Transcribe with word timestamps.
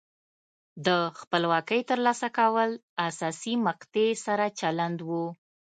د 0.85 0.87
خپلواکۍ 1.19 1.81
ترلاسه 1.89 2.27
کول 2.37 2.69
حساسې 3.05 3.53
مقطعې 3.67 4.11
سره 4.25 4.45
چلند 4.59 4.99
و. 5.07 5.09